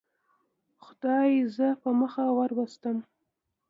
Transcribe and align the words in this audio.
خدای 0.83 1.31
زه 1.55 1.67
په 1.81 1.89
مخه 1.99 2.23
وروستم. 2.39 2.97